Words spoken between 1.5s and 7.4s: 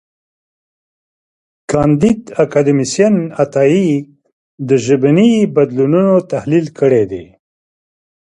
کانديد اکاډميسن عطایي د ژبني بدلونونو تحلیل کړی دی.